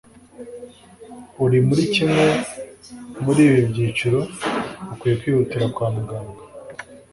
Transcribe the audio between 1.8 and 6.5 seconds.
kimwe muri ibi byiciro ukwiye kwihutira kwamuganga